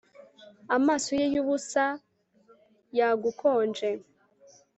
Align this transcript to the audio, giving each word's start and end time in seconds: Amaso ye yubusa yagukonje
Amaso 0.77 1.09
ye 1.19 1.25
yubusa 1.33 1.85
yagukonje 2.97 3.89